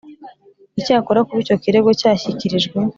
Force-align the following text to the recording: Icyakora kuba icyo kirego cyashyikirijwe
Icyakora 0.79 1.25
kuba 1.27 1.39
icyo 1.43 1.55
kirego 1.63 1.89
cyashyikirijwe 1.99 2.77